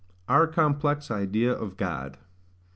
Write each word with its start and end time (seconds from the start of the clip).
Our 0.27 0.47
complex 0.47 1.11
idea 1.11 1.51
of 1.53 1.77
God. 1.77 2.17